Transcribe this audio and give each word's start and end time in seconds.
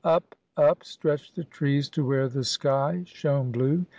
Up, 0.03 0.33
up, 0.57 0.83
stretched 0.83 1.35
the 1.35 1.43
trees 1.43 1.87
to 1.91 2.03
where 2.03 2.27
the 2.27 2.43
sky 2.43 3.03
shone 3.05 3.51
blue. 3.51 3.85